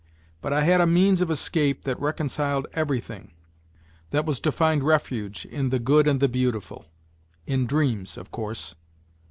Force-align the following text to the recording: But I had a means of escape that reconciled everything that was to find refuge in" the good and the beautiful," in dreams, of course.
But 0.41 0.51
I 0.51 0.63
had 0.63 0.81
a 0.81 0.87
means 0.87 1.21
of 1.21 1.29
escape 1.29 1.83
that 1.83 1.99
reconciled 1.99 2.65
everything 2.73 3.33
that 4.09 4.25
was 4.25 4.39
to 4.39 4.51
find 4.51 4.81
refuge 4.83 5.45
in" 5.45 5.69
the 5.69 5.77
good 5.77 6.07
and 6.07 6.19
the 6.19 6.27
beautiful," 6.27 6.87
in 7.45 7.67
dreams, 7.67 8.17
of 8.17 8.31
course. 8.31 8.73